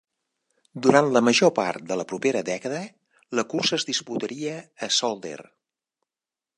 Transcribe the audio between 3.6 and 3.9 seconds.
es